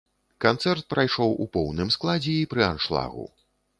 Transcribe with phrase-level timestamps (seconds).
[0.45, 3.29] Канцэрт прайшоў у поўным складзе і пры аншлагу.